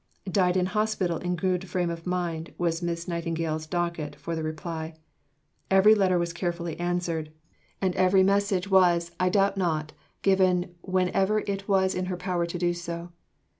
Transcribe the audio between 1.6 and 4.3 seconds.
frame of mind," was Miss Nightingale's docket